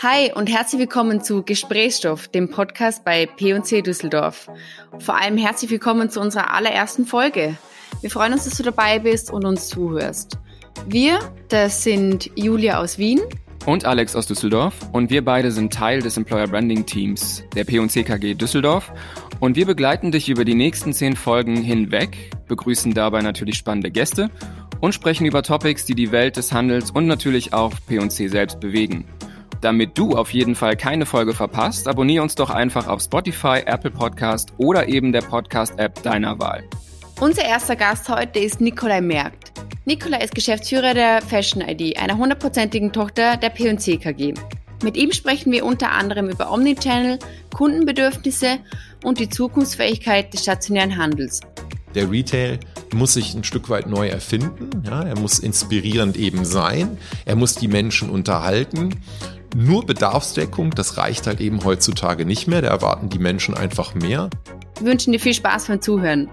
[0.00, 4.48] Hi und herzlich willkommen zu Gesprächsstoff, dem Podcast bei P&C Düsseldorf.
[5.00, 7.58] Vor allem herzlich willkommen zu unserer allerersten Folge.
[8.00, 10.38] Wir freuen uns, dass du dabei bist und uns zuhörst.
[10.86, 13.22] Wir, das sind Julia aus Wien
[13.66, 18.04] und Alex aus Düsseldorf und wir beide sind Teil des Employer Branding Teams der P&C
[18.04, 18.92] KG Düsseldorf
[19.40, 24.30] und wir begleiten dich über die nächsten zehn Folgen hinweg, begrüßen dabei natürlich spannende Gäste
[24.78, 29.04] und sprechen über Topics, die die Welt des Handels und natürlich auch P&C selbst bewegen.
[29.60, 33.90] Damit du auf jeden Fall keine Folge verpasst, abonniere uns doch einfach auf Spotify, Apple
[33.90, 36.62] Podcast oder eben der Podcast-App deiner Wahl.
[37.20, 39.52] Unser erster Gast heute ist Nikolai Merkt.
[39.84, 44.34] Nikolai ist Geschäftsführer der Fashion ID, einer hundertprozentigen Tochter der P&C KG.
[44.84, 47.18] Mit ihm sprechen wir unter anderem über Omnichannel,
[47.52, 48.58] Kundenbedürfnisse
[49.02, 51.40] und die Zukunftsfähigkeit des stationären Handels.
[51.96, 52.60] Der Retail
[52.94, 54.70] muss sich ein Stück weit neu erfinden.
[54.86, 56.98] Ja, er muss inspirierend eben sein.
[57.24, 58.94] Er muss die Menschen unterhalten.
[59.56, 62.62] Nur Bedarfsdeckung, das reicht halt eben heutzutage nicht mehr.
[62.62, 64.28] Da erwarten die Menschen einfach mehr.
[64.78, 66.28] Wir wünschen dir viel Spaß beim Zuhören.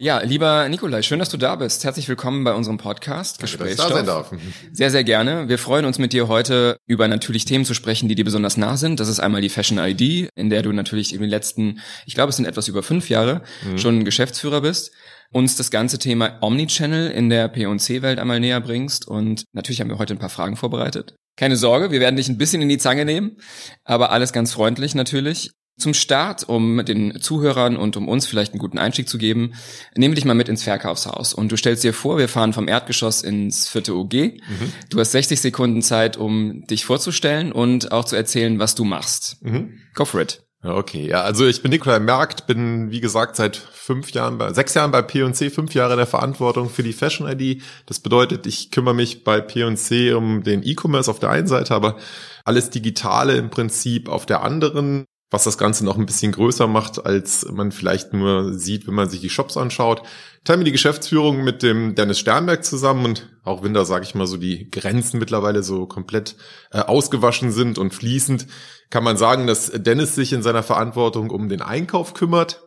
[0.00, 1.82] Ja, lieber Nikolai, schön, dass du da bist.
[1.84, 3.88] Herzlich willkommen bei unserem Podcast Gesprächsstoff.
[3.88, 4.32] Da sein darf.
[4.72, 5.48] Sehr, sehr gerne.
[5.48, 8.76] Wir freuen uns mit dir heute über natürlich Themen zu sprechen, die dir besonders nah
[8.76, 9.00] sind.
[9.00, 12.30] Das ist einmal die Fashion ID, in der du natürlich in den letzten, ich glaube,
[12.30, 13.78] es sind etwas über fünf Jahre mhm.
[13.78, 14.92] schon Geschäftsführer bist
[15.32, 19.06] uns das ganze Thema Omnichannel in der P&C-Welt einmal näher bringst.
[19.06, 21.14] Und natürlich haben wir heute ein paar Fragen vorbereitet.
[21.36, 23.36] Keine Sorge, wir werden dich ein bisschen in die Zange nehmen,
[23.84, 25.52] aber alles ganz freundlich natürlich.
[25.78, 29.52] Zum Start, um den Zuhörern und um uns vielleicht einen guten Einstieg zu geben,
[29.94, 31.34] nehme dich mal mit ins Verkaufshaus.
[31.34, 34.12] Und du stellst dir vor, wir fahren vom Erdgeschoss ins vierte OG.
[34.12, 34.72] Mhm.
[34.90, 39.36] Du hast 60 Sekunden Zeit, um dich vorzustellen und auch zu erzählen, was du machst.
[39.44, 39.78] Mhm.
[39.94, 40.42] Go for it.
[40.60, 44.74] Okay, ja, also ich bin Nikolai Merkt, bin wie gesagt seit fünf Jahren, bei, sechs
[44.74, 47.62] Jahren bei P&C, fünf Jahre in der Verantwortung für die Fashion ID.
[47.86, 51.96] Das bedeutet, ich kümmere mich bei P&C um den E-Commerce auf der einen Seite, aber
[52.44, 57.04] alles Digitale im Prinzip auf der anderen was das Ganze noch ein bisschen größer macht,
[57.04, 60.02] als man vielleicht nur sieht, wenn man sich die Shops anschaut.
[60.44, 64.14] Teilen wir die Geschäftsführung mit dem Dennis Sternberg zusammen und auch wenn da, sage ich
[64.14, 66.36] mal, so die Grenzen mittlerweile so komplett
[66.70, 68.46] äh, ausgewaschen sind und fließend,
[68.88, 72.66] kann man sagen, dass Dennis sich in seiner Verantwortung um den Einkauf kümmert,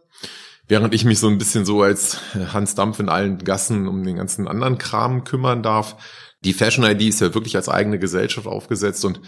[0.67, 2.19] während ich mich so ein bisschen so als
[2.53, 5.95] Hans Dampf in allen Gassen um den ganzen anderen Kram kümmern darf.
[6.43, 9.19] Die Fashion ID ist ja wirklich als eigene Gesellschaft aufgesetzt und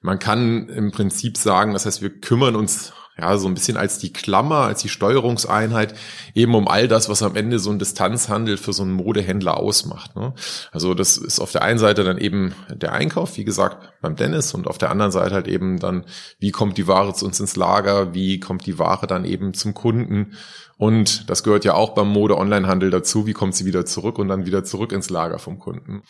[0.00, 3.98] man kann im Prinzip sagen, das heißt, wir kümmern uns ja so ein bisschen als
[3.98, 5.94] die Klammer, als die Steuerungseinheit
[6.34, 10.14] eben um all das, was am Ende so ein Distanzhandel für so einen Modehändler ausmacht.
[10.14, 10.34] Ne?
[10.70, 14.54] Also das ist auf der einen Seite dann eben der Einkauf, wie gesagt, beim Dennis
[14.54, 16.04] und auf der anderen Seite halt eben dann,
[16.38, 19.74] wie kommt die Ware zu uns ins Lager, wie kommt die Ware dann eben zum
[19.74, 20.36] Kunden
[20.78, 24.46] und das gehört ja auch beim Mode-Online-Handel dazu, wie kommt sie wieder zurück und dann
[24.46, 26.04] wieder zurück ins Lager vom Kunden.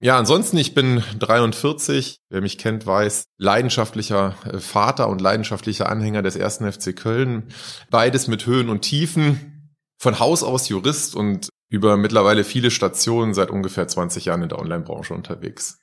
[0.00, 2.20] Ja, ansonsten, ich bin 43.
[2.28, 7.48] Wer mich kennt, weiß, leidenschaftlicher äh, Vater und leidenschaftlicher Anhänger des ersten FC Köln.
[7.90, 9.72] Beides mit Höhen und Tiefen.
[9.98, 14.58] Von Haus aus Jurist und über mittlerweile viele Stationen seit ungefähr 20 Jahren in der
[14.58, 15.78] Online-Branche unterwegs.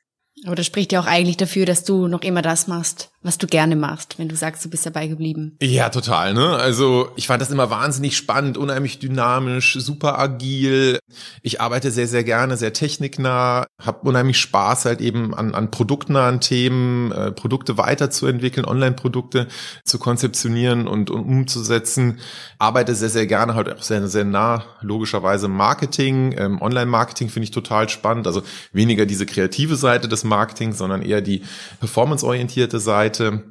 [0.45, 3.45] Aber das spricht ja auch eigentlich dafür, dass du noch immer das machst, was du
[3.45, 5.55] gerne machst, wenn du sagst, du bist dabei geblieben.
[5.61, 6.55] Ja, total, ne?
[6.55, 10.97] Also, ich fand das immer wahnsinnig spannend, unheimlich dynamisch, super agil.
[11.43, 16.39] Ich arbeite sehr, sehr gerne, sehr techniknah, habe unheimlich Spaß halt eben an, an produktnahen
[16.39, 19.47] Themen, äh, Produkte weiterzuentwickeln, Online-Produkte
[19.85, 22.19] zu konzeptionieren und, und umzusetzen.
[22.57, 26.33] Arbeite sehr, sehr gerne halt auch sehr, sehr nah, logischerweise Marketing.
[26.39, 28.25] Ähm, Online-Marketing finde ich total spannend.
[28.25, 28.41] Also
[28.73, 31.43] weniger diese kreative Seite des Marketings, sondern eher die
[31.79, 33.43] performanceorientierte Seite Seite.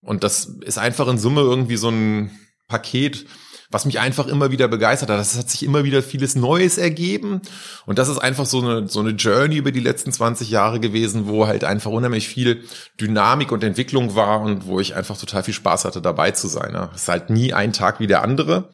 [0.00, 2.30] Und das ist einfach in Summe irgendwie so ein
[2.68, 3.26] Paket,
[3.70, 5.18] was mich einfach immer wieder begeistert hat.
[5.18, 7.40] Das hat sich immer wieder vieles Neues ergeben.
[7.86, 11.26] Und das ist einfach so eine, so eine Journey über die letzten 20 Jahre gewesen,
[11.26, 12.64] wo halt einfach unheimlich viel
[13.00, 16.74] Dynamik und Entwicklung war und wo ich einfach total viel Spaß hatte, dabei zu sein.
[16.94, 18.70] Es ist halt nie ein Tag wie der andere.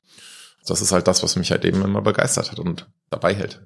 [0.67, 3.63] Das ist halt das, was mich halt eben immer begeistert hat und dabei hält.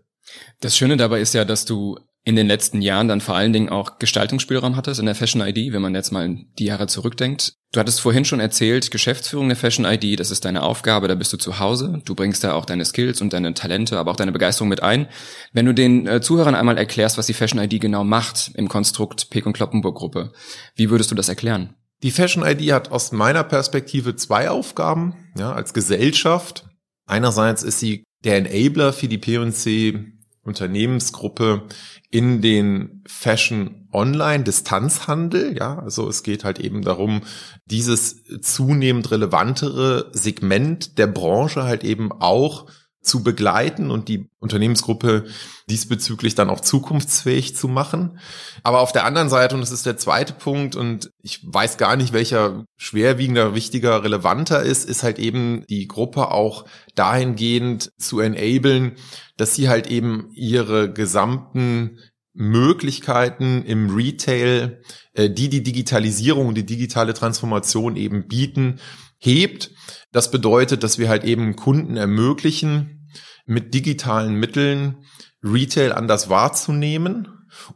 [0.61, 3.69] Das Schöne dabei ist ja, dass du in den letzten Jahren dann vor allen Dingen
[3.69, 7.53] auch Gestaltungsspielraum hattest in der Fashion ID, wenn man jetzt mal die Jahre zurückdenkt.
[7.73, 11.35] Du hattest vorhin schon erzählt, Geschäftsführung der Fashion ID, das ist deine Aufgabe, da bist
[11.35, 12.01] du zu Hause.
[12.07, 15.09] Du bringst da auch deine Skills und deine Talente, aber auch deine Begeisterung mit ein.
[15.53, 19.29] Wenn du den äh, Zuhörern einmal erklärst, was die Fashion ID genau macht im Konstrukt
[19.29, 20.33] Peek und Kloppenburg Gruppe,
[20.77, 21.75] wie würdest du das erklären?
[22.03, 26.65] Die Fashion ID hat aus meiner Perspektive zwei Aufgaben, ja, als Gesellschaft.
[27.07, 30.14] Einerseits ist sie der Enabler für die P&C
[30.45, 31.63] Unternehmensgruppe
[32.11, 35.57] in den Fashion Online Distanzhandel.
[35.57, 37.23] Ja, also es geht halt eben darum,
[37.67, 42.67] dieses zunehmend relevantere Segment der Branche halt eben auch
[43.05, 45.27] zu begleiten und die Unternehmensgruppe
[45.69, 48.19] diesbezüglich dann auch zukunftsfähig zu machen.
[48.63, 51.97] Aber auf der anderen Seite, und das ist der zweite Punkt, und ich weiß gar
[51.97, 56.65] nicht, welcher schwerwiegender, wichtiger, relevanter ist, ist halt eben die Gruppe auch
[56.95, 58.93] dahingehend zu enablen,
[59.37, 61.99] dass sie halt eben ihre gesamten
[62.35, 68.81] Möglichkeiten im Retail, äh, die die Digitalisierung, die digitale Transformation eben bieten,
[69.19, 69.71] hebt.
[70.15, 73.09] Das bedeutet, dass wir halt eben Kunden ermöglichen,
[73.47, 75.05] mit digitalen Mitteln
[75.43, 77.27] Retail anders wahrzunehmen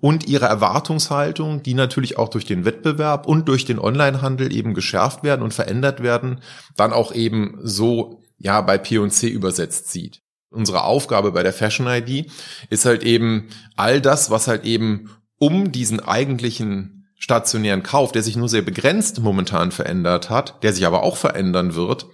[0.01, 5.25] und ihre Erwartungshaltung, die natürlich auch durch den Wettbewerb und durch den Onlinehandel eben geschärft
[5.25, 6.41] werden und verändert werden,
[6.77, 10.23] dann auch eben so ja bei P&C übersetzt sieht.
[10.49, 12.31] Unsere Aufgabe bei der Fashion ID
[12.71, 18.37] ist halt eben all das, was halt eben um diesen eigentlichen stationären Kauf, der sich
[18.37, 22.07] nur sehr begrenzt momentan verändert hat, der sich aber auch verändern wird,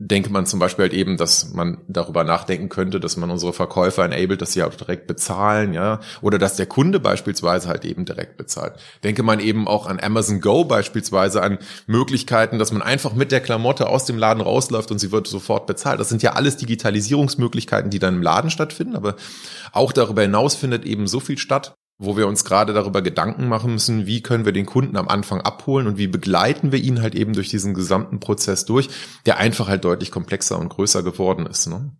[0.00, 4.04] denke man zum Beispiel halt eben, dass man darüber nachdenken könnte, dass man unsere Verkäufer
[4.04, 8.36] enabled, dass sie auch direkt bezahlen, ja, oder dass der Kunde beispielsweise halt eben direkt
[8.36, 8.74] bezahlt.
[9.02, 11.58] Denke man eben auch an Amazon Go beispielsweise an
[11.88, 15.66] Möglichkeiten, dass man einfach mit der Klamotte aus dem Laden rausläuft und sie wird sofort
[15.66, 15.98] bezahlt.
[15.98, 19.16] Das sind ja alles Digitalisierungsmöglichkeiten, die dann im Laden stattfinden, aber
[19.72, 23.72] auch darüber hinaus findet eben so viel statt, wo wir uns gerade darüber Gedanken machen
[23.72, 27.16] müssen, wie können wir den Kunden am Anfang abholen und wie begleiten wir ihn halt
[27.16, 28.88] eben durch diesen gesamten Prozess durch,
[29.26, 31.66] der einfach halt deutlich komplexer und größer geworden ist.
[31.66, 31.92] Ne?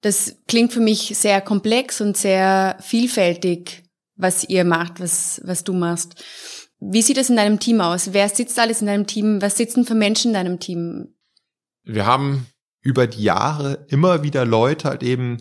[0.00, 3.84] Das klingt für mich sehr komplex und sehr vielfältig,
[4.16, 6.24] was ihr macht, was, was du machst.
[6.80, 8.12] Wie sieht es in deinem Team aus?
[8.12, 9.40] Wer sitzt alles in deinem Team?
[9.40, 11.14] Was sitzen für Menschen in deinem Team?
[11.84, 12.46] Wir haben
[12.82, 15.38] über die Jahre immer wieder Leute halt eben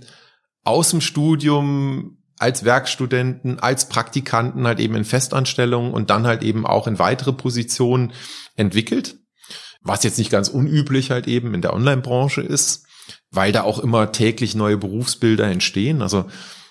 [0.63, 6.65] aus dem Studium als Werkstudenten, als Praktikanten halt eben in Festanstellungen und dann halt eben
[6.65, 8.13] auch in weitere Positionen
[8.55, 9.15] entwickelt.
[9.81, 12.85] Was jetzt nicht ganz unüblich halt eben in der Online-Branche ist,
[13.31, 16.01] weil da auch immer täglich neue Berufsbilder entstehen.
[16.01, 16.25] Also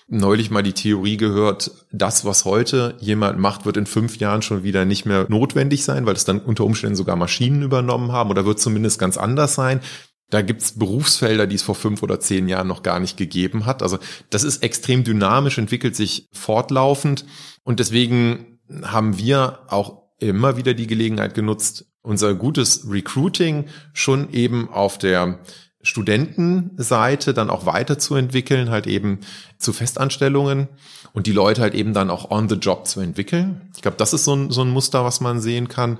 [0.07, 4.63] neulich mal die Theorie gehört, das, was heute jemand macht, wird in fünf Jahren schon
[4.63, 8.45] wieder nicht mehr notwendig sein, weil es dann unter Umständen sogar Maschinen übernommen haben oder
[8.45, 9.79] wird zumindest ganz anders sein.
[10.29, 13.83] Da gibt's Berufsfelder, die es vor fünf oder zehn Jahren noch gar nicht gegeben hat.
[13.83, 13.99] Also
[14.29, 17.25] das ist extrem dynamisch, entwickelt sich fortlaufend
[17.63, 24.69] und deswegen haben wir auch immer wieder die Gelegenheit genutzt, unser gutes Recruiting schon eben
[24.69, 25.39] auf der
[25.81, 29.19] Studentenseite dann auch weiterzuentwickeln, halt eben
[29.57, 30.67] zu Festanstellungen
[31.13, 33.69] und die Leute halt eben dann auch on the job zu entwickeln.
[33.75, 35.99] Ich glaube, das ist so ein, so ein Muster, was man sehen kann.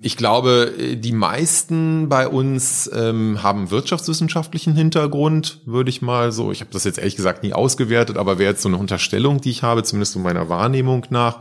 [0.00, 6.52] Ich glaube, die meisten bei uns ähm, haben wirtschaftswissenschaftlichen Hintergrund, würde ich mal so.
[6.52, 9.50] Ich habe das jetzt ehrlich gesagt nie ausgewertet, aber wäre jetzt so eine Unterstellung, die
[9.50, 11.40] ich habe, zumindest in meiner Wahrnehmung nach,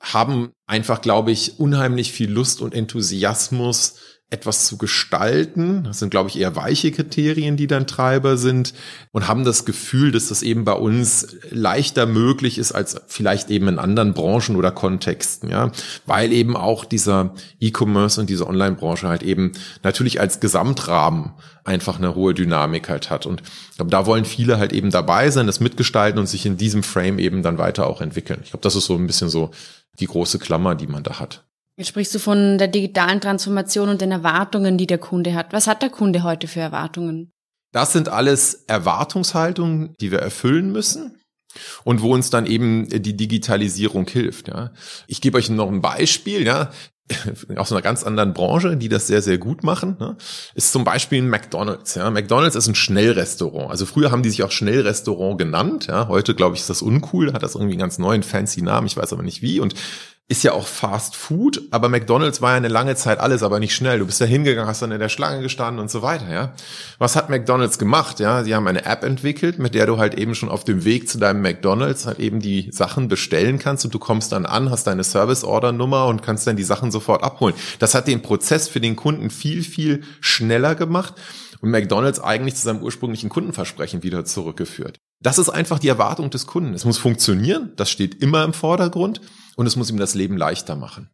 [0.00, 3.94] haben einfach, glaube ich, unheimlich viel Lust und Enthusiasmus
[4.28, 5.84] etwas zu gestalten.
[5.84, 8.74] Das sind, glaube ich, eher weiche Kriterien, die dann Treiber sind
[9.12, 13.68] und haben das Gefühl, dass das eben bei uns leichter möglich ist als vielleicht eben
[13.68, 15.70] in anderen Branchen oder Kontexten, ja,
[16.06, 19.52] weil eben auch dieser E-Commerce und diese Online-Branche halt eben
[19.84, 21.32] natürlich als Gesamtrahmen
[21.62, 23.26] einfach eine hohe Dynamik halt hat.
[23.26, 23.42] Und
[23.76, 27.20] glaube, da wollen viele halt eben dabei sein, das mitgestalten und sich in diesem Frame
[27.20, 28.40] eben dann weiter auch entwickeln.
[28.42, 29.50] Ich glaube, das ist so ein bisschen so
[30.00, 31.44] die große Klammer, die man da hat.
[31.76, 35.52] Jetzt sprichst du von der digitalen Transformation und den Erwartungen, die der Kunde hat.
[35.52, 37.32] Was hat der Kunde heute für Erwartungen?
[37.72, 41.20] Das sind alles Erwartungshaltungen, die wir erfüllen müssen
[41.84, 44.48] und wo uns dann eben die Digitalisierung hilft.
[44.48, 44.72] Ja.
[45.06, 46.70] Ich gebe euch noch ein Beispiel, ja,
[47.56, 50.16] aus einer ganz anderen Branche, die das sehr, sehr gut machen, ne,
[50.54, 51.94] ist zum Beispiel ein McDonalds.
[51.94, 52.10] Ja.
[52.10, 53.70] McDonalds ist ein Schnellrestaurant.
[53.70, 55.86] Also früher haben die sich auch Schnellrestaurant genannt.
[55.86, 56.08] Ja.
[56.08, 58.96] Heute, glaube ich, ist das uncool, hat das irgendwie einen ganz neuen, fancy Namen, ich
[58.96, 59.60] weiß aber nicht wie.
[59.60, 59.74] Und
[60.28, 63.76] ist ja auch Fast Food, aber McDonald's war ja eine lange Zeit alles, aber nicht
[63.76, 64.00] schnell.
[64.00, 66.52] Du bist da hingegangen, hast dann in der Schlange gestanden und so weiter, ja.
[66.98, 68.42] Was hat McDonald's gemacht, ja?
[68.42, 71.18] Sie haben eine App entwickelt, mit der du halt eben schon auf dem Weg zu
[71.18, 75.04] deinem McDonald's halt eben die Sachen bestellen kannst und du kommst dann an, hast deine
[75.04, 77.54] Service-Order-Nummer und kannst dann die Sachen sofort abholen.
[77.78, 81.14] Das hat den Prozess für den Kunden viel, viel schneller gemacht
[81.60, 84.98] und McDonald's eigentlich zu seinem ursprünglichen Kundenversprechen wieder zurückgeführt.
[85.22, 86.74] Das ist einfach die Erwartung des Kunden.
[86.74, 89.20] Es muss funktionieren, das steht immer im Vordergrund
[89.56, 91.10] und es muss ihm das Leben leichter machen.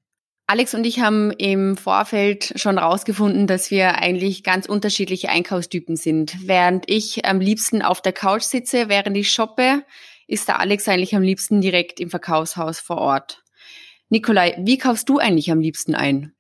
[0.46, 6.36] Alex und ich haben im Vorfeld schon rausgefunden, dass wir eigentlich ganz unterschiedliche Einkaufstypen sind.
[6.46, 9.84] Während ich am liebsten auf der Couch sitze, während ich shoppe,
[10.26, 13.42] ist der Alex eigentlich am liebsten direkt im Verkaufshaus vor Ort.
[14.10, 16.34] Nikolai, wie kaufst du eigentlich am liebsten ein?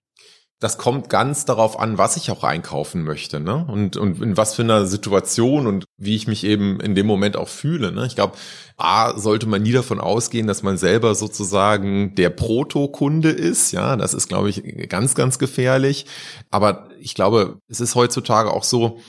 [0.62, 3.66] Das kommt ganz darauf an, was ich auch einkaufen möchte, ne?
[3.66, 7.36] Und, und in was für einer Situation und wie ich mich eben in dem Moment
[7.36, 7.90] auch fühle.
[7.90, 8.06] Ne?
[8.06, 8.36] Ich glaube,
[8.76, 13.72] A, sollte man nie davon ausgehen, dass man selber sozusagen der Protokunde ist.
[13.72, 16.06] Ja, das ist, glaube ich, ganz, ganz gefährlich.
[16.52, 19.00] Aber ich glaube, es ist heutzutage auch so,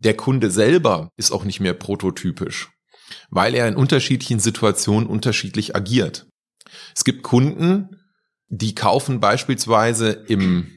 [0.00, 2.70] Der Kunde selber ist auch nicht mehr prototypisch,
[3.30, 6.28] weil er in unterschiedlichen Situationen unterschiedlich agiert.
[6.94, 7.96] Es gibt Kunden,
[8.48, 10.70] die kaufen beispielsweise im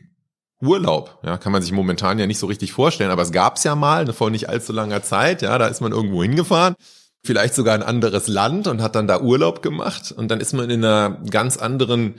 [0.62, 3.76] Urlaub, ja, kann man sich momentan ja nicht so richtig vorstellen, aber es gab's ja
[3.76, 6.76] mal vor nicht allzu langer Zeit, ja, da ist man irgendwo hingefahren,
[7.24, 10.70] vielleicht sogar ein anderes Land und hat dann da Urlaub gemacht und dann ist man
[10.70, 12.16] in einer ganz anderen,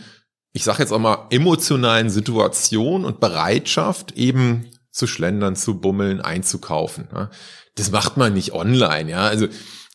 [0.53, 7.09] ich sage jetzt auch mal emotionalen Situation und Bereitschaft eben zu schlendern, zu bummeln, einzukaufen.
[7.15, 7.31] Ja.
[7.77, 9.47] Das macht man nicht online, ja, also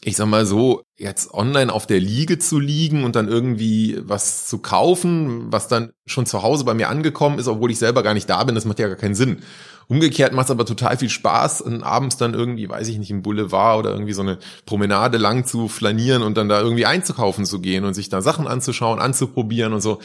[0.08, 4.48] ich sag mal so, jetzt online auf der Liege zu liegen und dann irgendwie was
[4.48, 8.14] zu kaufen, was dann schon zu Hause bei mir angekommen ist, obwohl ich selber gar
[8.14, 9.42] nicht da bin, das macht ja gar keinen Sinn.
[9.90, 13.80] Umgekehrt macht es aber total viel Spaß, abends dann irgendwie, weiß ich nicht, im Boulevard
[13.80, 17.84] oder irgendwie so eine Promenade lang zu flanieren und dann da irgendwie einzukaufen zu gehen
[17.84, 20.00] und sich da Sachen anzuschauen, anzuprobieren und so.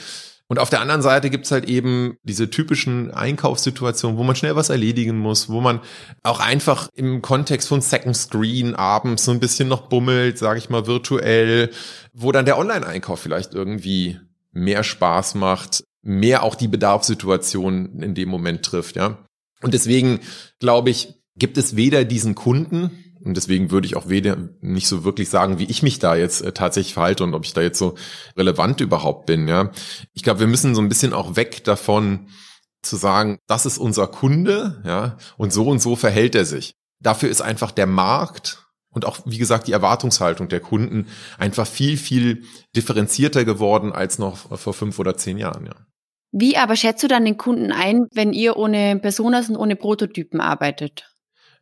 [0.52, 4.68] Und auf der anderen Seite gibt's halt eben diese typischen Einkaufssituationen, wo man schnell was
[4.68, 5.80] erledigen muss, wo man
[6.22, 10.68] auch einfach im Kontext von Second Screen abends so ein bisschen noch bummelt, sage ich
[10.68, 11.70] mal virtuell,
[12.12, 14.20] wo dann der Online-Einkauf vielleicht irgendwie
[14.52, 19.16] mehr Spaß macht, mehr auch die Bedarfssituation in dem Moment trifft, ja.
[19.62, 20.20] Und deswegen
[20.60, 22.90] glaube ich, gibt es weder diesen Kunden,
[23.24, 26.42] und deswegen würde ich auch weder nicht so wirklich sagen, wie ich mich da jetzt
[26.42, 27.94] äh, tatsächlich verhalte und ob ich da jetzt so
[28.36, 29.48] relevant überhaupt bin.
[29.48, 29.70] Ja,
[30.12, 32.28] ich glaube, wir müssen so ein bisschen auch weg davon
[32.82, 36.74] zu sagen, das ist unser Kunde, ja, und so und so verhält er sich.
[37.00, 41.06] Dafür ist einfach der Markt und auch, wie gesagt, die Erwartungshaltung der Kunden
[41.38, 42.44] einfach viel, viel
[42.76, 45.74] differenzierter geworden als noch vor fünf oder zehn Jahren, ja.
[46.34, 50.40] Wie aber schätzt du dann den Kunden ein, wenn ihr ohne Personas und ohne Prototypen
[50.40, 51.12] arbeitet?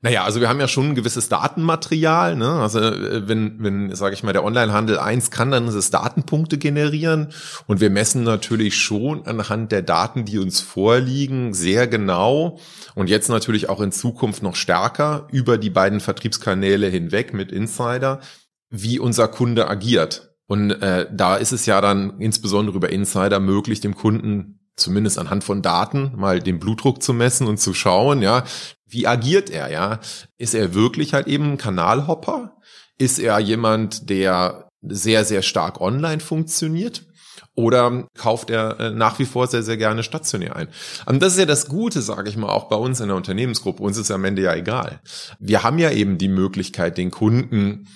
[0.02, 2.34] Naja, also wir haben ja schon ein gewisses Datenmaterial.
[2.34, 2.48] Ne?
[2.48, 6.56] Also äh, wenn, wenn sage ich mal, der Onlinehandel eins kann, dann ist es Datenpunkte
[6.56, 7.28] generieren.
[7.66, 12.58] Und wir messen natürlich schon anhand der Daten, die uns vorliegen, sehr genau
[12.94, 18.20] und jetzt natürlich auch in Zukunft noch stärker über die beiden Vertriebskanäle hinweg mit Insider,
[18.70, 20.34] wie unser Kunde agiert.
[20.46, 25.44] Und äh, da ist es ja dann insbesondere über Insider möglich, dem Kunden zumindest anhand
[25.44, 28.44] von Daten mal den Blutdruck zu messen und zu schauen, ja,
[28.90, 30.00] wie agiert er, ja?
[30.38, 32.56] Ist er wirklich halt eben ein Kanalhopper?
[32.98, 37.06] Ist er jemand, der sehr, sehr stark online funktioniert?
[37.54, 40.68] Oder kauft er äh, nach wie vor sehr, sehr gerne stationär ein?
[41.06, 43.82] Und das ist ja das Gute, sage ich mal, auch bei uns in der Unternehmensgruppe.
[43.82, 45.00] Uns ist am Ende ja egal.
[45.38, 47.88] Wir haben ja eben die Möglichkeit, den Kunden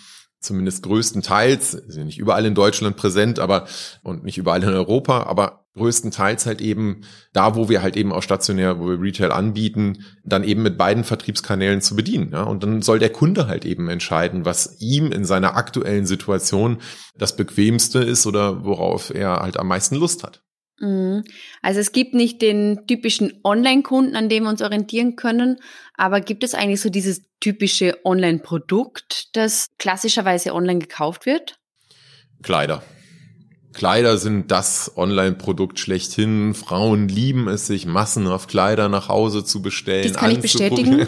[0.44, 3.66] zumindest größtenteils, sind nicht überall in Deutschland präsent, aber
[4.02, 8.22] und nicht überall in Europa, aber größtenteils halt eben da, wo wir halt eben auch
[8.22, 12.30] stationär, wo wir Retail anbieten, dann eben mit beiden Vertriebskanälen zu bedienen.
[12.32, 12.44] Ja?
[12.44, 16.78] Und dann soll der Kunde halt eben entscheiden, was ihm in seiner aktuellen Situation
[17.16, 20.43] das bequemste ist oder worauf er halt am meisten Lust hat.
[20.80, 21.24] Mhm.
[21.62, 25.58] Also es gibt nicht den typischen Online-Kunden, an dem wir uns orientieren können,
[25.96, 31.58] aber gibt es eigentlich so dieses typische Online-Produkt, das klassischerweise online gekauft wird?
[32.42, 32.82] Kleider.
[33.74, 36.54] Kleider sind das Online-Produkt schlechthin.
[36.54, 40.12] Frauen lieben es, sich massenhaft Kleider nach Hause zu bestellen.
[40.12, 41.06] Das kann ich bestätigen.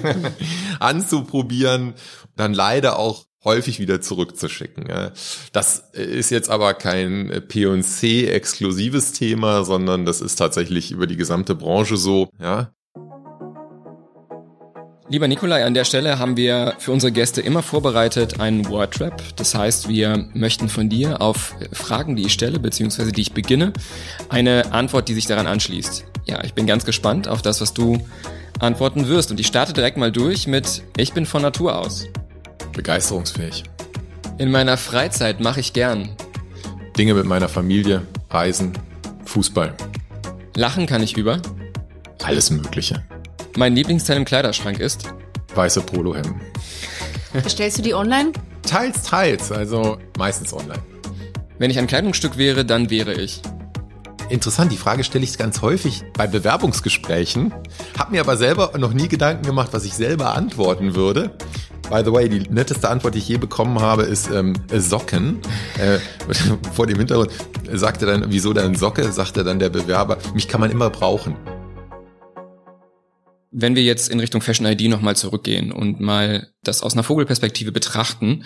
[0.80, 1.94] anzuprobieren,
[2.37, 4.88] dann leider auch häufig wieder zurückzuschicken.
[5.52, 11.97] Das ist jetzt aber kein P&C-exklusives Thema, sondern das ist tatsächlich über die gesamte Branche
[11.97, 12.28] so.
[12.40, 12.73] Ja,
[15.09, 19.23] Lieber Nikolai, an der Stelle haben wir für unsere Gäste immer vorbereitet einen Wordrap.
[19.37, 23.73] Das heißt, wir möchten von dir auf Fragen, die ich stelle, beziehungsweise die ich beginne,
[24.31, 26.07] eine Antwort, die sich daran anschließt.
[26.25, 28.05] Ja, ich bin ganz gespannt auf das, was du
[28.59, 29.31] antworten wirst.
[29.31, 32.09] Und ich starte direkt mal durch mit Ich bin von Natur aus.
[32.76, 33.64] Begeisterungsfähig.
[34.38, 36.11] In meiner Freizeit mache ich gern.
[36.97, 38.73] Dinge mit meiner Familie, Reisen,
[39.25, 39.75] Fußball.
[40.54, 41.40] Lachen kann ich über.
[42.23, 43.02] Alles Mögliche.
[43.56, 45.09] Mein Lieblingsteil im Kleiderschrank ist?
[45.54, 46.40] Weiße Polohemden.
[47.42, 48.33] Bestellst du die online?
[48.62, 50.83] Teils, teils, also meistens online.
[51.59, 53.40] Wenn ich ein Kleidungsstück wäre, dann wäre ich.
[54.28, 57.54] Interessant, die Frage stelle ich ganz häufig bei Bewerbungsgesprächen,
[57.97, 61.37] habe mir aber selber noch nie Gedanken gemacht, was ich selber antworten würde.
[61.88, 65.40] By the way, die netteste Antwort, die ich je bekommen habe, ist ähm, Socken.
[65.78, 65.99] Äh,
[66.73, 67.31] vor dem Hintergrund
[67.73, 71.37] sagte dann, wieso dann Socke, sagte dann der Bewerber, mich kann man immer brauchen.
[73.52, 77.71] Wenn wir jetzt in Richtung Fashion ID nochmal zurückgehen und mal das aus einer Vogelperspektive
[77.71, 78.45] betrachten,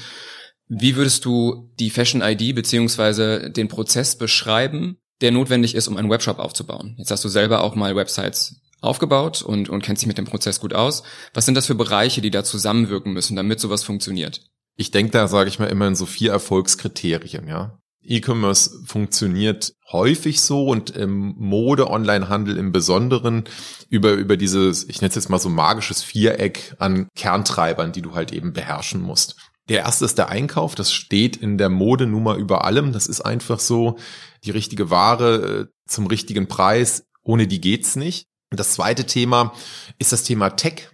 [0.69, 6.11] wie würdest du die Fashion ID beziehungsweise den Prozess beschreiben, der notwendig ist, um einen
[6.11, 6.95] Webshop aufzubauen?
[6.99, 10.61] Jetzt hast du selber auch mal Websites aufgebaut und, und kennst dich mit dem Prozess
[10.61, 11.03] gut aus.
[11.35, 14.43] Was sind das für Bereiche, die da zusammenwirken müssen, damit sowas funktioniert?
[14.77, 17.79] Ich denke da, sage ich mal, immer in so vier Erfolgskriterien, ja.
[18.03, 23.45] E-Commerce funktioniert häufig so und im Mode-Online-Handel im Besonderen
[23.91, 28.15] über, über dieses, ich nenne es jetzt mal so magisches Viereck an Kerntreibern, die du
[28.15, 29.37] halt eben beherrschen musst.
[29.69, 32.93] Der erste ist der Einkauf, das steht in der Mode mal über allem.
[32.93, 33.99] Das ist einfach so,
[34.45, 38.27] die richtige Ware äh, zum richtigen Preis, ohne die geht's nicht.
[38.51, 39.55] Das zweite Thema
[39.99, 40.89] ist das Thema Tech.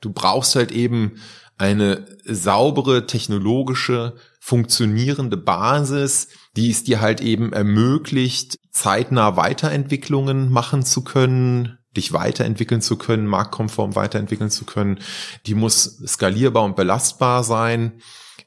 [0.00, 1.20] Du brauchst halt eben
[1.58, 11.04] eine saubere, technologische, funktionierende Basis, die es dir halt eben ermöglicht, zeitnah Weiterentwicklungen machen zu
[11.04, 14.98] können, dich weiterentwickeln zu können, marktkonform weiterentwickeln zu können.
[15.46, 18.00] Die muss skalierbar und belastbar sein.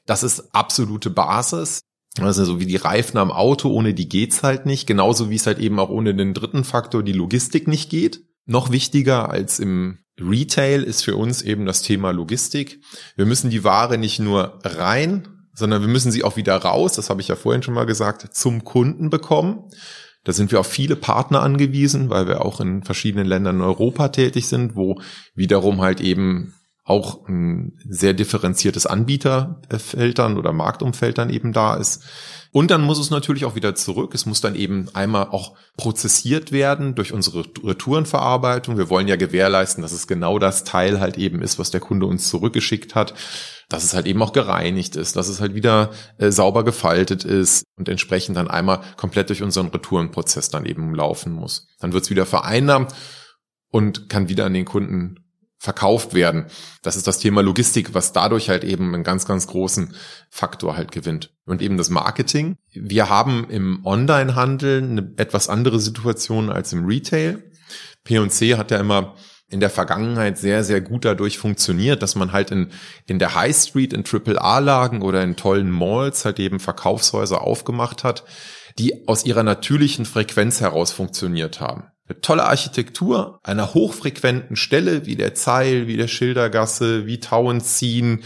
[0.04, 1.80] Das ist absolute Basis.
[2.18, 4.86] Also so wie die Reifen am Auto, ohne die geht's halt nicht.
[4.86, 8.24] Genauso wie es halt eben auch ohne den dritten Faktor, die Logistik nicht geht.
[8.46, 12.80] Noch wichtiger als im Retail ist für uns eben das Thema Logistik.
[13.16, 17.10] Wir müssen die Ware nicht nur rein, sondern wir müssen sie auch wieder raus, das
[17.10, 19.70] habe ich ja vorhin schon mal gesagt, zum Kunden bekommen.
[20.24, 24.08] Da sind wir auf viele Partner angewiesen, weil wir auch in verschiedenen Ländern in Europa
[24.08, 25.00] tätig sind, wo
[25.34, 26.55] wiederum halt eben
[26.86, 32.04] auch ein sehr differenziertes Anbieterfeld dann oder Marktumfeld dann eben da ist.
[32.52, 34.14] Und dann muss es natürlich auch wieder zurück.
[34.14, 38.78] Es muss dann eben einmal auch prozessiert werden durch unsere Retourenverarbeitung.
[38.78, 42.06] Wir wollen ja gewährleisten, dass es genau das Teil halt eben ist, was der Kunde
[42.06, 43.14] uns zurückgeschickt hat.
[43.68, 47.64] Dass es halt eben auch gereinigt ist, dass es halt wieder äh, sauber gefaltet ist
[47.76, 51.66] und entsprechend dann einmal komplett durch unseren Retourenprozess dann eben laufen muss.
[51.80, 52.94] Dann wird es wieder vereinnahmt
[53.72, 55.25] und kann wieder an den Kunden
[55.58, 56.46] verkauft werden.
[56.82, 59.94] Das ist das Thema Logistik, was dadurch halt eben einen ganz, ganz großen
[60.30, 61.34] Faktor halt gewinnt.
[61.46, 62.56] Und eben das Marketing.
[62.72, 67.42] Wir haben im Online-Handel eine etwas andere Situation als im Retail.
[68.04, 69.16] P&C hat ja immer
[69.48, 72.70] in der Vergangenheit sehr, sehr gut dadurch funktioniert, dass man halt in,
[73.06, 78.24] in der High Street, in AAA-Lagen oder in tollen Malls halt eben Verkaufshäuser aufgemacht hat,
[78.78, 81.84] die aus ihrer natürlichen Frequenz heraus funktioniert haben.
[82.08, 88.22] Eine tolle Architektur einer hochfrequenten Stelle wie der Zeil, wie der Schildergasse, wie Tauenziehen,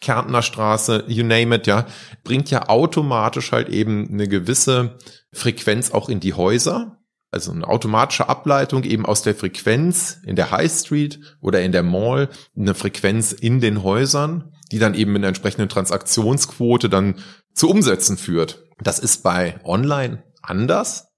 [0.00, 1.86] Kärntner Straße, you name it, ja,
[2.24, 4.98] bringt ja automatisch halt eben eine gewisse
[5.32, 6.98] Frequenz auch in die Häuser.
[7.30, 11.82] Also eine automatische Ableitung eben aus der Frequenz in der High Street oder in der
[11.82, 17.14] Mall, eine Frequenz in den Häusern, die dann eben mit einer entsprechenden Transaktionsquote dann
[17.54, 18.64] zu Umsätzen führt.
[18.82, 21.11] Das ist bei Online anders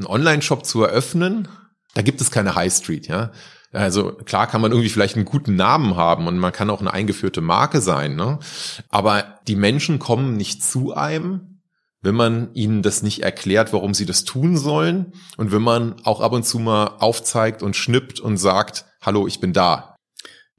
[0.00, 1.48] einen Online-Shop zu eröffnen,
[1.94, 3.32] da gibt es keine High Street, ja.
[3.72, 6.92] Also klar kann man irgendwie vielleicht einen guten Namen haben und man kann auch eine
[6.92, 8.40] eingeführte Marke sein, ne?
[8.88, 11.60] Aber die Menschen kommen nicht zu einem,
[12.02, 16.20] wenn man ihnen das nicht erklärt, warum sie das tun sollen und wenn man auch
[16.20, 19.89] ab und zu mal aufzeigt und schnippt und sagt, hallo, ich bin da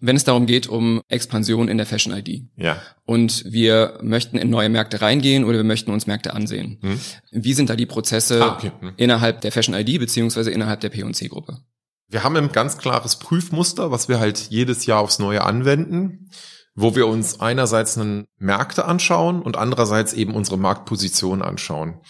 [0.01, 2.43] wenn es darum geht, um Expansion in der Fashion ID.
[2.57, 2.81] Ja.
[3.05, 6.79] Und wir möchten in neue Märkte reingehen oder wir möchten uns Märkte ansehen.
[6.81, 6.99] Hm.
[7.31, 8.71] Wie sind da die Prozesse ah, okay.
[8.79, 8.93] hm.
[8.97, 11.59] innerhalb der Fashion ID beziehungsweise innerhalb der P&C-Gruppe?
[12.09, 16.29] Wir haben ein ganz klares Prüfmuster, was wir halt jedes Jahr aufs Neue anwenden,
[16.73, 22.01] wo wir uns einerseits einen Märkte anschauen und andererseits eben unsere Marktposition anschauen.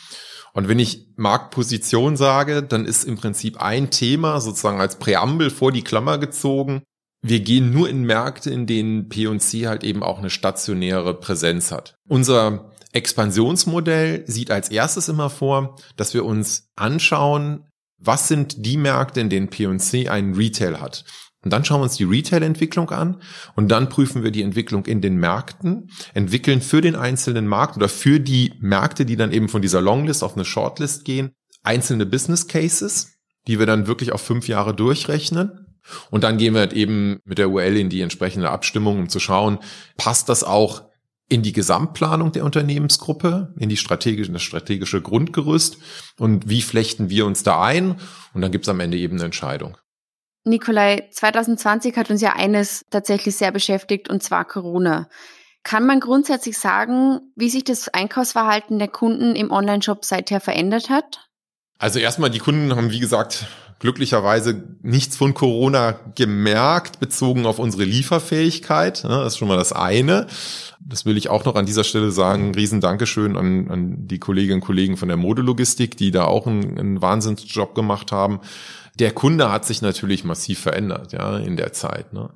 [0.53, 5.71] Und wenn ich Marktposition sage, dann ist im Prinzip ein Thema sozusagen als Präambel vor
[5.71, 6.83] die Klammer gezogen,
[7.21, 11.95] wir gehen nur in Märkte, in denen P&C halt eben auch eine stationäre Präsenz hat.
[12.07, 19.21] Unser Expansionsmodell sieht als erstes immer vor, dass wir uns anschauen, was sind die Märkte,
[19.21, 21.05] in denen P&C einen Retail hat.
[21.43, 23.21] Und dann schauen wir uns die Retail-Entwicklung an
[23.55, 27.89] und dann prüfen wir die Entwicklung in den Märkten, entwickeln für den einzelnen Markt oder
[27.89, 31.31] für die Märkte, die dann eben von dieser Longlist auf eine Shortlist gehen,
[31.63, 33.13] einzelne Business Cases,
[33.47, 35.60] die wir dann wirklich auf fünf Jahre durchrechnen
[36.09, 39.19] und dann gehen wir halt eben mit der UL in die entsprechende Abstimmung, um zu
[39.19, 39.59] schauen,
[39.97, 40.83] passt das auch
[41.27, 45.77] in die Gesamtplanung der Unternehmensgruppe, in die strategische, das strategische Grundgerüst
[46.19, 48.01] und wie flechten wir uns da ein?
[48.33, 49.77] Und dann gibt's am Ende eben eine Entscheidung.
[50.43, 55.07] Nikolai, 2020 hat uns ja eines tatsächlich sehr beschäftigt, und zwar Corona.
[55.63, 61.29] Kann man grundsätzlich sagen, wie sich das Einkaufsverhalten der Kunden im Onlineshop seither verändert hat?
[61.77, 63.45] Also erstmal, die Kunden haben, wie gesagt,
[63.81, 69.03] glücklicherweise nichts von Corona gemerkt, bezogen auf unsere Lieferfähigkeit.
[69.03, 70.27] Das ist schon mal das eine.
[70.79, 72.53] Das will ich auch noch an dieser Stelle sagen.
[72.53, 76.77] Riesen Dankeschön an, an die Kolleginnen und Kollegen von der Modelogistik, die da auch einen,
[76.77, 78.39] einen Wahnsinnsjob gemacht haben.
[78.99, 82.13] Der Kunde hat sich natürlich massiv verändert, ja, in der Zeit.
[82.13, 82.29] Ne?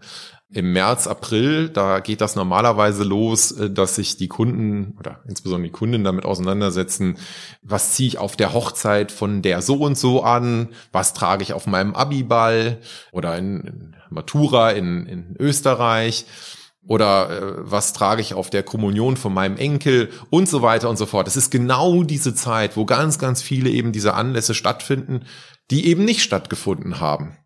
[0.52, 5.70] Im März, April, da geht das normalerweise los, äh, dass sich die Kunden oder insbesondere
[5.70, 7.18] die Kunden damit auseinandersetzen,
[7.64, 11.54] was ziehe ich auf der Hochzeit von der so und so an, was trage ich
[11.54, 12.80] auf meinem Abiball
[13.12, 16.26] oder in, in Matura in, in Österreich.
[16.88, 20.98] oder äh, was trage ich auf der Kommunion von meinem Enkel und so weiter und
[20.98, 21.28] so fort.
[21.28, 25.26] Es ist genau diese Zeit, wo ganz, ganz viele eben diese Anlässe stattfinden,
[25.72, 27.38] die eben nicht stattgefunden haben.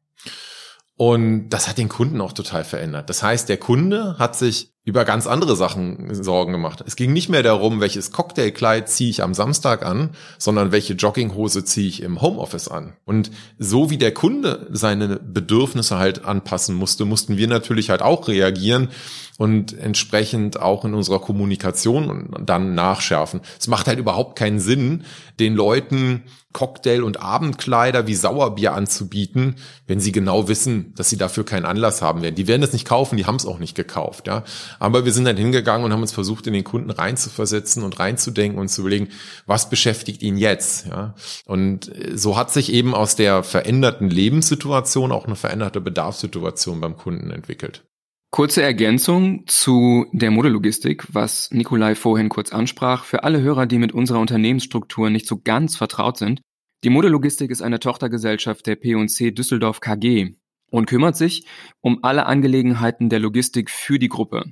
[1.01, 3.09] Und das hat den Kunden auch total verändert.
[3.09, 6.83] Das heißt, der Kunde hat sich über ganz andere Sachen Sorgen gemacht.
[6.85, 11.63] Es ging nicht mehr darum, welches Cocktailkleid ziehe ich am Samstag an, sondern welche Jogginghose
[11.63, 12.97] ziehe ich im Homeoffice an.
[13.05, 18.27] Und so wie der Kunde seine Bedürfnisse halt anpassen musste, mussten wir natürlich halt auch
[18.27, 18.89] reagieren
[19.39, 23.39] und entsprechend auch in unserer Kommunikation dann nachschärfen.
[23.57, 25.05] Es macht halt überhaupt keinen Sinn,
[25.39, 29.55] den Leuten Cocktail und Abendkleider wie Sauerbier anzubieten,
[29.87, 32.35] wenn sie genau wissen, dass sie dafür keinen Anlass haben werden.
[32.35, 34.43] Die werden es nicht kaufen, die haben es auch nicht gekauft, ja.
[34.77, 38.59] Aber wir sind dann hingegangen und haben uns versucht, in den Kunden reinzuversetzen und reinzudenken
[38.59, 39.07] und zu überlegen,
[39.45, 41.15] was beschäftigt ihn jetzt, ja.
[41.45, 47.31] Und so hat sich eben aus der veränderten Lebenssituation auch eine veränderte Bedarfssituation beim Kunden
[47.31, 47.85] entwickelt.
[48.31, 53.03] Kurze Ergänzung zu der Modelogistik, was Nikolai vorhin kurz ansprach.
[53.03, 56.39] Für alle Hörer, die mit unserer Unternehmensstruktur nicht so ganz vertraut sind.
[56.83, 60.35] Die Modelogistik ist eine Tochtergesellschaft der P&C Düsseldorf KG
[60.69, 61.47] und kümmert sich
[61.81, 64.45] um alle Angelegenheiten der Logistik für die Gruppe.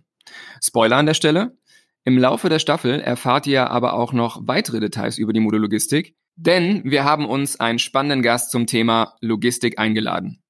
[0.62, 1.56] Spoiler an der Stelle.
[2.04, 6.84] Im Laufe der Staffel erfahrt ihr aber auch noch weitere Details über die Modelogistik, denn
[6.84, 10.42] wir haben uns einen spannenden Gast zum Thema Logistik eingeladen.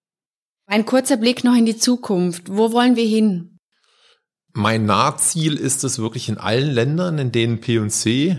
[0.70, 2.50] Ein kurzer Blick noch in die Zukunft.
[2.50, 3.58] Wo wollen wir hin?
[4.52, 8.38] Mein Nahziel ist es wirklich in allen Ländern, in denen P&C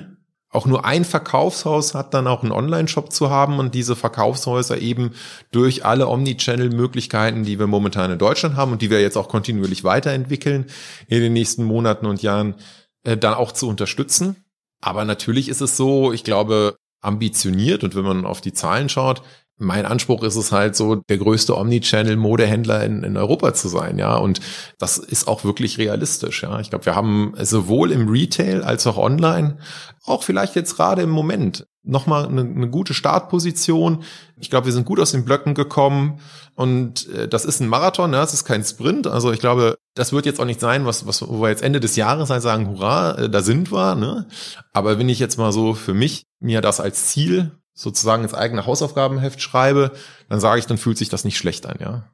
[0.51, 5.12] auch nur ein Verkaufshaus hat, dann auch einen Online-Shop zu haben und diese Verkaufshäuser eben
[5.53, 9.85] durch alle Omnichannel-Möglichkeiten, die wir momentan in Deutschland haben und die wir jetzt auch kontinuierlich
[9.85, 10.67] weiterentwickeln
[11.07, 12.57] in den nächsten Monaten und Jahren,
[13.05, 14.37] äh, dann auch zu unterstützen.
[14.81, 19.23] Aber natürlich ist es so, ich glaube, ambitioniert und wenn man auf die Zahlen schaut,
[19.59, 24.16] mein Anspruch ist es halt so, der größte Omnichannel-Modehändler in, in Europa zu sein, ja.
[24.16, 24.40] Und
[24.79, 26.61] das ist auch wirklich realistisch, ja.
[26.61, 29.59] Ich glaube, wir haben sowohl im Retail als auch online,
[30.05, 34.05] auch vielleicht jetzt gerade im Moment, nochmal eine, eine gute Startposition.
[34.37, 36.21] Ich glaube, wir sind gut aus den Blöcken gekommen
[36.55, 39.07] und äh, das ist ein Marathon, ja, das ist kein Sprint.
[39.07, 41.81] Also ich glaube, das wird jetzt auch nicht sein, was, was wo wir jetzt Ende
[41.81, 43.94] des Jahres halt sagen, hurra, äh, da sind wir.
[43.94, 44.27] Ne?
[44.73, 48.67] Aber wenn ich jetzt mal so für mich mir das als Ziel sozusagen ins eigene
[48.67, 49.93] Hausaufgabenheft schreibe,
[50.29, 52.11] dann sage ich, dann fühlt sich das nicht schlecht an, ja.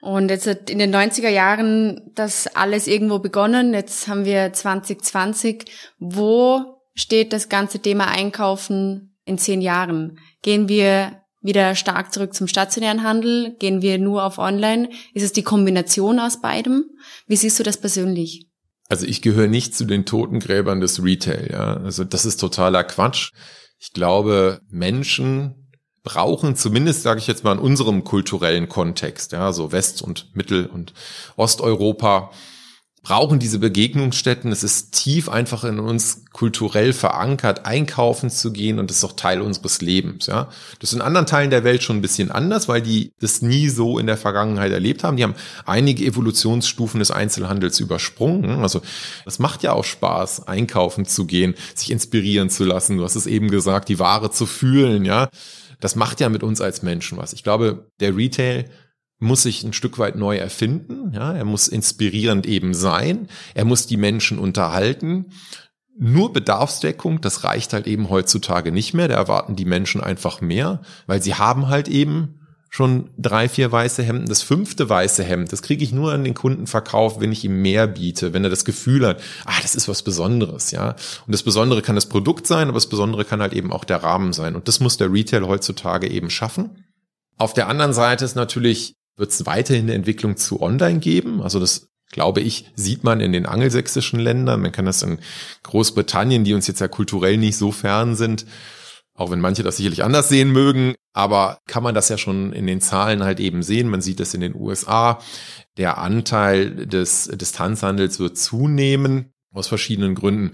[0.00, 3.74] Und jetzt hat in den 90er Jahren das alles irgendwo begonnen.
[3.74, 5.64] Jetzt haben wir 2020.
[5.98, 10.20] Wo steht das ganze Thema Einkaufen in zehn Jahren?
[10.42, 13.56] Gehen wir wieder stark zurück zum stationären Handel?
[13.58, 14.88] Gehen wir nur auf Online?
[15.14, 16.84] Ist es die Kombination aus beidem?
[17.26, 18.46] Wie siehst du das persönlich?
[18.88, 21.76] Also ich gehöre nicht zu den Totengräbern des Retail, ja.
[21.78, 23.32] Also das ist totaler Quatsch.
[23.78, 25.68] Ich glaube, Menschen
[26.02, 30.66] brauchen zumindest, sage ich jetzt mal, in unserem kulturellen Kontext, ja, so West- und Mittel-
[30.66, 30.94] und
[31.36, 32.30] Osteuropa,
[33.02, 34.52] brauchen diese Begegnungsstätten.
[34.52, 39.16] Es ist tief einfach in uns kulturell verankert, einkaufen zu gehen und das ist auch
[39.16, 40.26] Teil unseres Lebens.
[40.26, 43.42] Ja, das ist in anderen Teilen der Welt schon ein bisschen anders, weil die das
[43.42, 45.16] nie so in der Vergangenheit erlebt haben.
[45.16, 45.34] Die haben
[45.64, 48.62] einige Evolutionsstufen des Einzelhandels übersprungen.
[48.62, 48.82] Also
[49.24, 52.98] das macht ja auch Spaß, einkaufen zu gehen, sich inspirieren zu lassen.
[52.98, 55.04] Du hast es eben gesagt, die Ware zu fühlen.
[55.04, 55.28] Ja,
[55.80, 57.32] das macht ja mit uns als Menschen was.
[57.32, 58.68] Ich glaube, der Retail
[59.18, 61.12] muss sich ein Stück weit neu erfinden.
[61.12, 63.28] Ja, er muss inspirierend eben sein.
[63.54, 65.26] Er muss die Menschen unterhalten.
[65.98, 69.08] Nur Bedarfsdeckung, das reicht halt eben heutzutage nicht mehr.
[69.08, 72.38] Da erwarten die Menschen einfach mehr, weil sie haben halt eben
[72.70, 74.28] schon drei, vier weiße Hemden.
[74.28, 77.62] Das fünfte weiße Hemd, das kriege ich nur an den Kunden verkauft, wenn ich ihm
[77.62, 80.90] mehr biete, wenn er das Gefühl hat, ah, das ist was Besonderes, ja.
[81.26, 84.02] Und das Besondere kann das Produkt sein, aber das Besondere kann halt eben auch der
[84.02, 84.54] Rahmen sein.
[84.54, 86.84] Und das muss der Retail heutzutage eben schaffen.
[87.38, 91.42] Auf der anderen Seite ist natürlich wird es weiterhin eine Entwicklung zu Online geben.
[91.42, 94.62] Also das glaube ich, sieht man in den angelsächsischen Ländern.
[94.62, 95.18] Man kann das in
[95.64, 98.46] Großbritannien, die uns jetzt ja kulturell nicht so fern sind,
[99.14, 102.66] auch wenn manche das sicherlich anders sehen mögen, aber kann man das ja schon in
[102.66, 103.88] den Zahlen halt eben sehen.
[103.88, 105.18] Man sieht das in den USA.
[105.76, 110.52] Der Anteil des Distanzhandels wird zunehmen aus verschiedenen Gründen.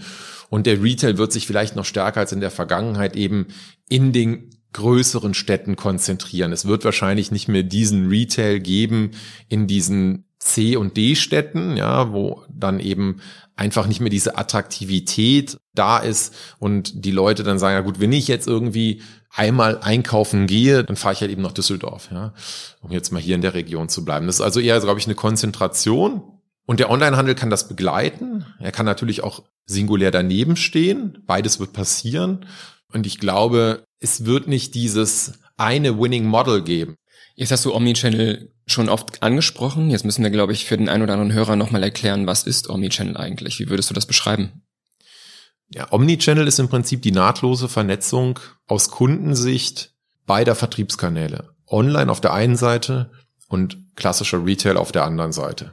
[0.48, 3.48] Und der Retail wird sich vielleicht noch stärker als in der Vergangenheit eben
[3.88, 6.52] in den größeren Städten konzentrieren.
[6.52, 9.12] Es wird wahrscheinlich nicht mehr diesen Retail geben
[9.48, 13.20] in diesen C- und D-Städten, ja, wo dann eben
[13.56, 18.12] einfach nicht mehr diese Attraktivität da ist und die Leute dann sagen, ja gut, wenn
[18.12, 22.34] ich jetzt irgendwie einmal einkaufen gehe, dann fahre ich halt eben nach Düsseldorf, ja,
[22.82, 24.26] um jetzt mal hier in der Region zu bleiben.
[24.26, 26.22] Das ist also eher, glaube ich, eine Konzentration.
[26.66, 28.46] Und der Onlinehandel kann das begleiten.
[28.58, 31.22] Er kann natürlich auch singulär daneben stehen.
[31.26, 32.46] Beides wird passieren.
[32.90, 36.96] Und ich glaube, es wird nicht dieses eine Winning Model geben.
[37.36, 39.90] Jetzt hast du Omnichannel schon oft angesprochen.
[39.90, 42.68] Jetzt müssen wir, glaube ich, für den einen oder anderen Hörer nochmal erklären, was ist
[42.68, 43.58] Omnichannel eigentlich?
[43.58, 44.62] Wie würdest du das beschreiben?
[45.70, 49.94] Ja, Omnichannel ist im Prinzip die nahtlose Vernetzung aus Kundensicht
[50.26, 51.54] beider Vertriebskanäle.
[51.66, 53.10] Online auf der einen Seite
[53.48, 55.72] und klassischer Retail auf der anderen Seite.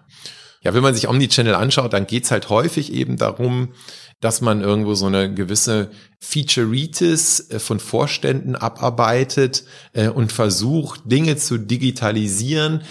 [0.63, 3.73] Ja, wenn man sich Omnichannel anschaut, dann geht's halt häufig eben darum,
[4.19, 11.35] dass man irgendwo so eine gewisse Featureitis äh, von Vorständen abarbeitet äh, und versucht, Dinge
[11.37, 12.83] zu digitalisieren,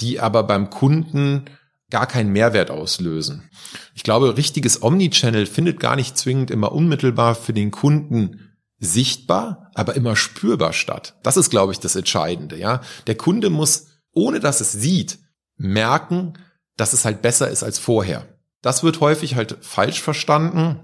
[0.00, 1.44] die aber beim Kunden
[1.90, 3.50] gar keinen Mehrwert auslösen.
[3.94, 9.96] Ich glaube, richtiges Omnichannel findet gar nicht zwingend immer unmittelbar für den Kunden sichtbar, aber
[9.96, 11.16] immer spürbar statt.
[11.22, 12.80] Das ist, glaube ich, das Entscheidende, ja.
[13.06, 15.18] Der Kunde muss, ohne dass es sieht,
[15.56, 16.34] merken,
[16.78, 18.24] dass es halt besser ist als vorher.
[18.62, 20.80] Das wird häufig halt falsch verstanden.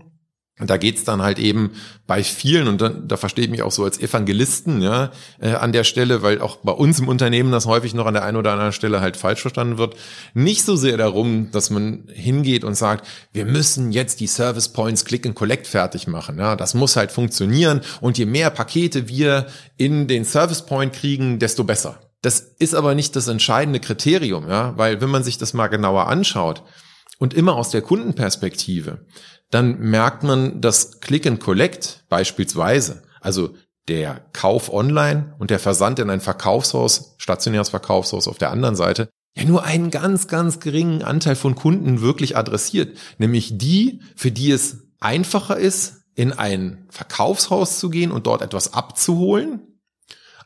[0.60, 1.72] Und da geht's dann halt eben
[2.06, 5.72] bei vielen, und da, da verstehe ich mich auch so als Evangelisten, ja, äh, an
[5.72, 8.52] der Stelle, weil auch bei uns im Unternehmen das häufig noch an der einen oder
[8.52, 9.96] anderen Stelle halt falsch verstanden wird,
[10.32, 15.04] nicht so sehr darum, dass man hingeht und sagt, wir müssen jetzt die Service Points
[15.04, 16.38] Click and Collect fertig machen.
[16.38, 21.40] Ja, das muss halt funktionieren und je mehr Pakete wir in den Service Point kriegen,
[21.40, 21.98] desto besser.
[22.24, 26.06] Das ist aber nicht das entscheidende Kriterium, ja, weil wenn man sich das mal genauer
[26.06, 26.62] anschaut
[27.18, 29.04] und immer aus der Kundenperspektive,
[29.50, 33.50] dann merkt man, dass Click and Collect beispielsweise, also
[33.88, 39.10] der Kauf online und der Versand in ein Verkaufshaus, stationäres Verkaufshaus auf der anderen Seite,
[39.36, 44.50] ja nur einen ganz, ganz geringen Anteil von Kunden wirklich adressiert, nämlich die, für die
[44.50, 49.73] es einfacher ist, in ein Verkaufshaus zu gehen und dort etwas abzuholen,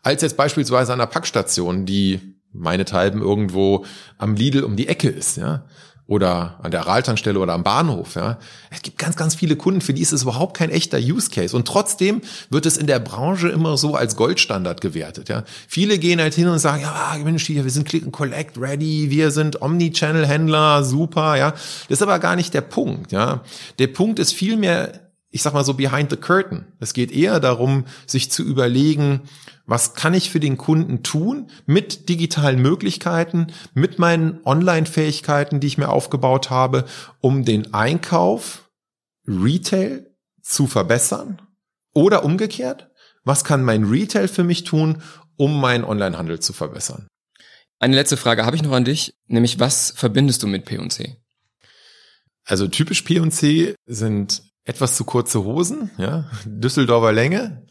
[0.02, 2.20] als jetzt beispielsweise an einer Packstation, die
[2.52, 3.84] meinethalben irgendwo
[4.16, 5.64] am Lidl um die Ecke ist, ja
[6.08, 8.14] oder an der Rahltankstelle oder am Bahnhof.
[8.14, 8.38] Ja.
[8.70, 11.54] Es gibt ganz, ganz viele Kunden, für die ist es überhaupt kein echter Use Case.
[11.54, 15.28] Und trotzdem wird es in der Branche immer so als Goldstandard gewertet.
[15.28, 15.44] Ja.
[15.68, 19.10] Viele gehen halt hin und sagen, ja, Mensch, hier, wir sind Click and Collect ready,
[19.10, 21.36] wir sind Omnichannel-Händler, super.
[21.36, 21.50] Ja.
[21.50, 23.12] Das ist aber gar nicht der Punkt.
[23.12, 23.42] Ja.
[23.78, 26.64] Der Punkt ist vielmehr, ich sag mal so behind the curtain.
[26.80, 29.20] Es geht eher darum, sich zu überlegen,
[29.68, 35.76] was kann ich für den Kunden tun mit digitalen Möglichkeiten, mit meinen Online-Fähigkeiten, die ich
[35.76, 36.86] mir aufgebaut habe,
[37.20, 38.70] um den Einkauf
[39.26, 41.42] Retail zu verbessern?
[41.92, 42.90] Oder umgekehrt,
[43.24, 45.02] was kann mein Retail für mich tun,
[45.36, 47.06] um meinen Onlinehandel zu verbessern?
[47.78, 51.18] Eine letzte Frage habe ich noch an dich, nämlich was verbindest du mit P&C?
[52.44, 57.66] Also typisch P&C sind etwas zu kurze Hosen, ja, Düsseldorfer Länge.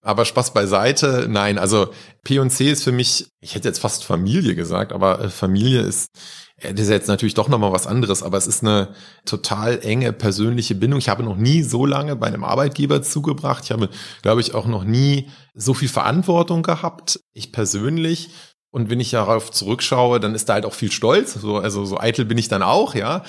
[0.00, 1.88] Aber Spaß beiseite, nein, also
[2.22, 6.10] P&C ist für mich, ich hätte jetzt fast Familie gesagt, aber äh, Familie ist,
[6.58, 10.12] äh, das ist jetzt natürlich doch nochmal was anderes, aber es ist eine total enge
[10.12, 10.98] persönliche Bindung.
[10.98, 13.64] Ich habe noch nie so lange bei einem Arbeitgeber zugebracht.
[13.64, 13.88] Ich habe,
[14.22, 17.20] glaube ich, auch noch nie so viel Verantwortung gehabt.
[17.32, 18.30] Ich persönlich.
[18.70, 21.34] Und wenn ich darauf zurückschaue, dann ist da halt auch viel Stolz.
[21.34, 23.24] So, also so eitel bin ich dann auch, ja.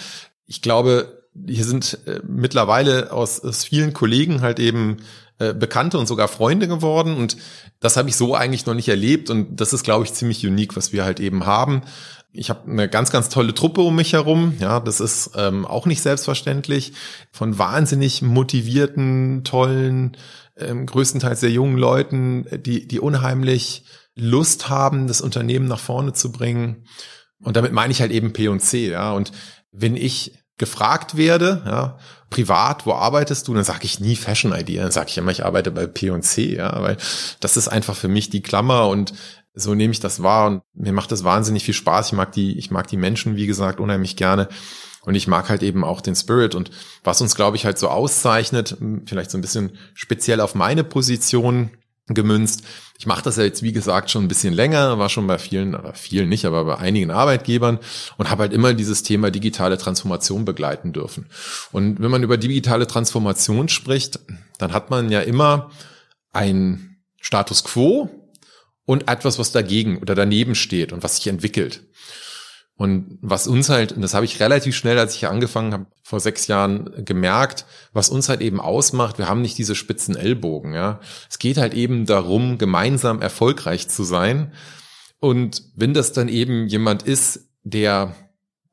[0.46, 4.98] Ich glaube, hier sind äh, mittlerweile aus, aus vielen Kollegen halt eben
[5.40, 7.16] äh, Bekannte und sogar Freunde geworden.
[7.16, 7.38] Und
[7.80, 9.30] das habe ich so eigentlich noch nicht erlebt.
[9.30, 11.82] Und das ist, glaube ich, ziemlich unique, was wir halt eben haben.
[12.32, 14.56] Ich habe eine ganz, ganz tolle Truppe um mich herum.
[14.60, 16.94] Ja, das ist ähm, auch nicht selbstverständlich.
[17.32, 20.18] Von wahnsinnig motivierten, tollen,
[20.58, 26.32] ähm, größtenteils sehr jungen Leuten, die, die unheimlich Lust haben, das Unternehmen nach vorne zu
[26.32, 26.86] bringen.
[27.42, 29.14] Und damit meine ich halt eben P und C, ja.
[29.14, 29.32] Und
[29.72, 31.98] wenn ich gefragt werde, ja,
[32.30, 33.56] privat, wo arbeitest du?
[33.56, 36.82] Dann sage ich nie Fashion ID, dann sage ich immer, ich arbeite bei P&C, ja,
[36.84, 36.98] weil
[37.40, 39.14] das ist einfach für mich die Klammer und
[39.56, 42.08] so nehme ich das wahr und mir macht das wahnsinnig viel Spaß.
[42.08, 44.48] Ich mag die, ich mag die Menschen, wie gesagt, unheimlich gerne.
[45.02, 46.56] Und ich mag halt eben auch den Spirit.
[46.56, 46.72] Und
[47.04, 51.72] was uns, glaube ich, halt so auszeichnet, vielleicht so ein bisschen speziell auf meine Position
[52.08, 52.64] gemünzt.
[53.00, 55.74] Ich mache das ja jetzt, wie gesagt, schon ein bisschen länger, war schon bei vielen,
[55.74, 57.80] aber vielen nicht, aber bei einigen Arbeitgebern
[58.18, 61.28] und habe halt immer dieses Thema digitale Transformation begleiten dürfen.
[61.72, 64.20] Und wenn man über digitale Transformation spricht,
[64.58, 65.72] dann hat man ja immer
[66.34, 68.10] ein Status quo
[68.84, 71.84] und etwas, was dagegen oder daneben steht und was sich entwickelt.
[72.80, 75.88] Und was uns halt, und das habe ich relativ schnell, als ich hier angefangen habe,
[76.02, 80.74] vor sechs Jahren gemerkt, was uns halt eben ausmacht, wir haben nicht diese spitzen Ellbogen,
[80.74, 81.02] ja.
[81.30, 84.54] Es geht halt eben darum, gemeinsam erfolgreich zu sein.
[85.20, 88.16] Und wenn das dann eben jemand ist, der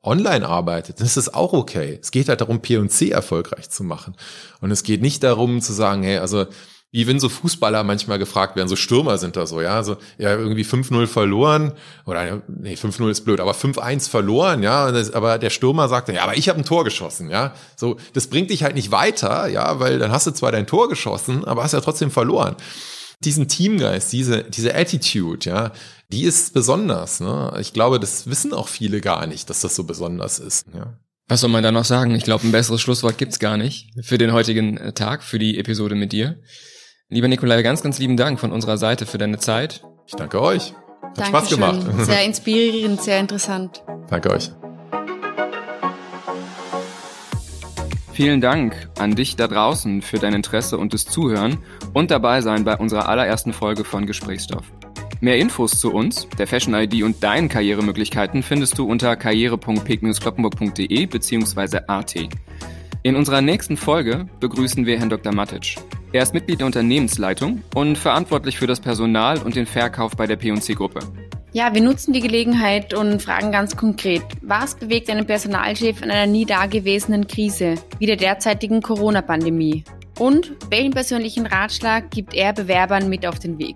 [0.01, 1.99] online arbeitet, dann ist das auch okay.
[2.01, 4.15] Es geht halt darum, P&C erfolgreich zu machen.
[4.61, 6.45] Und es geht nicht darum zu sagen, hey, also
[6.97, 10.31] wie wenn so Fußballer manchmal gefragt werden, so Stürmer sind da so, ja, so, ja,
[10.31, 11.73] irgendwie 5-0 verloren,
[12.07, 16.15] oder, nee, 5-0 ist blöd, aber 5-1 verloren, ja, das, aber der Stürmer sagt dann,
[16.15, 19.47] ja, aber ich habe ein Tor geschossen, ja, so, das bringt dich halt nicht weiter,
[19.47, 22.55] ja, weil dann hast du zwar dein Tor geschossen, aber hast ja trotzdem verloren.
[23.23, 25.73] diesen Teamgeist, diese, diese Attitude, ja,
[26.11, 27.19] die ist besonders.
[27.19, 27.55] Ne?
[27.59, 30.65] Ich glaube, das wissen auch viele gar nicht, dass das so besonders ist.
[30.73, 30.97] Ja.
[31.27, 32.15] Was soll man da noch sagen?
[32.15, 35.57] Ich glaube, ein besseres Schlusswort gibt's gar nicht für den heutigen äh, Tag, für die
[35.57, 36.39] Episode mit dir.
[37.09, 39.81] Lieber Nikolai, ganz, ganz lieben Dank von unserer Seite für deine Zeit.
[40.07, 40.73] Ich danke euch.
[41.01, 41.29] Hat Dankeschön.
[41.29, 42.05] Spaß gemacht.
[42.05, 43.81] Sehr inspirierend, sehr interessant.
[44.09, 44.51] Danke euch.
[48.11, 51.59] Vielen Dank an dich da draußen für dein Interesse und das Zuhören
[51.93, 54.65] und dabei sein bei unserer allerersten Folge von Gesprächsstoff.
[55.21, 61.79] Mehr Infos zu uns, der Fashion ID und deinen Karrieremöglichkeiten findest du unter karriere.peg-kloppenburg.de bzw.
[61.87, 62.15] AT.
[63.03, 65.33] In unserer nächsten Folge begrüßen wir Herrn Dr.
[65.33, 65.77] Matic.
[66.17, 70.35] Er ist Mitglied der Unternehmensleitung und verantwortlich für das Personal und den Verkauf bei der
[70.35, 71.01] P&C-Gruppe.
[71.53, 76.25] Ja, wir nutzen die Gelegenheit und fragen ganz konkret, was bewegt einen Personalchef in einer
[76.25, 79.83] nie dagewesenen Krise, wie der derzeitigen Corona-Pandemie?
[80.17, 83.75] Und welchen persönlichen Ratschlag gibt er Bewerbern mit auf den Weg?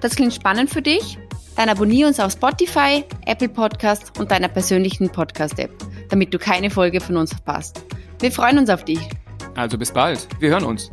[0.00, 1.18] Das klingt spannend für dich?
[1.56, 5.72] Dann abonniere uns auf Spotify, Apple Podcast und deiner persönlichen Podcast-App,
[6.08, 7.84] damit du keine Folge von uns verpasst.
[8.20, 9.10] Wir freuen uns auf dich.
[9.56, 10.26] Also bis bald.
[10.40, 10.88] Wir hören uns.